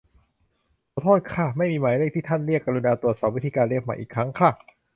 [0.91, 4.49] ขอโทษค่ะ ไม่มีเลขหมายที่ท่านเรียก กรุณาตรวจสอบวิธีการเรียกใหม่อีกครั้งค่ะ